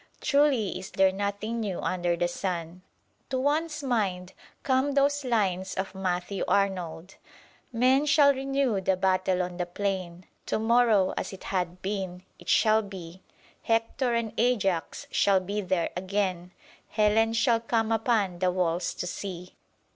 Truly 0.19 0.79
is 0.79 0.89
there 0.89 1.11
nothing 1.11 1.59
new 1.59 1.79
under 1.79 2.17
the 2.17 2.27
sun. 2.27 2.81
To 3.29 3.37
one's 3.39 3.83
mind 3.83 4.33
come 4.63 4.93
those 4.93 5.23
lines 5.23 5.75
of 5.75 5.93
Matthew 5.93 6.43
Arnold: 6.47 7.17
"Men 7.71 8.07
shall 8.07 8.33
renew 8.33 8.81
the 8.81 8.97
battle 8.97 9.43
on 9.43 9.57
the 9.57 9.67
plain; 9.67 10.25
To 10.47 10.57
morrow, 10.57 11.13
as 11.17 11.33
it 11.33 11.43
hath 11.43 11.83
been, 11.83 12.23
it 12.39 12.49
shall 12.49 12.81
be; 12.81 13.21
Hector 13.61 14.15
and 14.15 14.33
Ajax 14.39 15.05
shall 15.11 15.39
be 15.39 15.61
there 15.61 15.91
again; 15.95 16.49
Helen 16.89 17.33
shall 17.33 17.59
come 17.59 17.91
upon 17.91 18.39
the 18.39 18.49
walls 18.49 18.95
to 18.95 19.05
see." 19.05 19.53